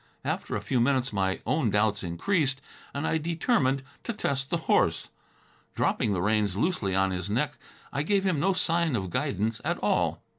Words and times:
After 0.25 0.55
a 0.55 0.61
few 0.61 0.79
minutes 0.79 1.13
my 1.13 1.41
own 1.45 1.69
doubts 1.69 2.01
increased 2.01 2.59
and 2.91 3.05
I 3.05 3.19
determined 3.19 3.83
to 4.03 4.13
test 4.13 4.49
the 4.49 4.57
horse. 4.65 5.09
Dropping 5.75 6.11
the 6.13 6.23
reins 6.23 6.55
loosely 6.57 6.95
on 6.95 7.11
his 7.11 7.29
neck, 7.29 7.53
I 7.93 8.01
gave 8.01 8.23
him 8.23 8.39
no 8.39 8.53
sign 8.53 8.95
of 8.95 9.11
guidance 9.11 9.61
at 9.63 9.77
all. 9.77 10.23